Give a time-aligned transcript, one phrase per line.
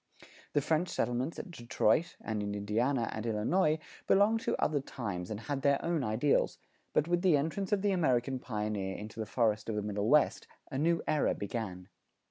[0.53, 3.77] The French settlements at Detroit and in Indiana and Illinois
[4.07, 6.57] belonged to other times and had their own ideals;
[6.91, 10.47] but with the entrance of the American pioneer into the forest of the Middle West,
[10.71, 11.87] a new era began.